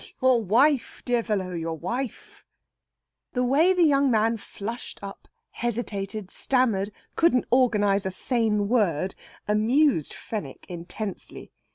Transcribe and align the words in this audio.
Your 0.19 0.43
wife, 0.43 1.03
dear 1.05 1.21
fellow, 1.23 1.51
your 1.53 1.77
wife." 1.77 2.43
The 3.33 3.43
way 3.43 3.71
the 3.71 3.83
young 3.83 4.09
man 4.09 4.35
flushed 4.37 4.97
up, 5.03 5.27
hesitated, 5.51 6.31
stammered, 6.31 6.91
couldn't 7.15 7.45
organize 7.51 8.07
a 8.07 8.09
sane 8.09 8.67
word, 8.67 9.13
amused 9.47 10.11
Fenwick 10.15 10.65
intensely. 10.67 11.51